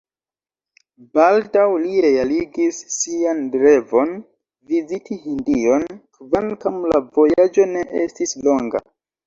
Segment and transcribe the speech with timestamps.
[1.17, 4.17] Baldaŭ li realigis sian revon–
[4.73, 5.87] viziti Hindion,
[6.19, 8.87] kvankam la vojaĝo ne estis longa.